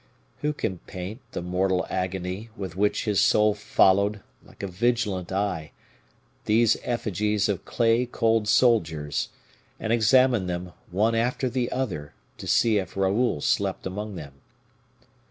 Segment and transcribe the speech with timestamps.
[0.37, 5.73] Who can paint the mortal agony with which his soul followed, like a vigilant eye,
[6.45, 9.29] these effigies of clay cold soldiers,
[9.79, 14.33] and examined them, one after the other, to see if Raoul slept among them?